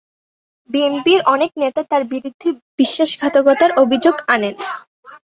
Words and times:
বিএনপির 0.69 1.19
অনেক 1.33 1.51
নেতা 1.57 1.81
তার 1.91 2.03
বিরুদ্ধে 2.11 2.47
বিশ্বাসঘাতকতার 2.79 3.71
অভিযোগ 3.83 4.15
আনেন। 4.27 4.55